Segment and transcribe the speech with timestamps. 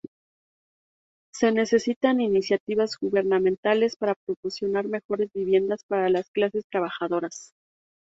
[1.31, 7.53] Se necesitan iniciativas gubernamentales para proporcionar mejores viviendas para las clases trabajadoras.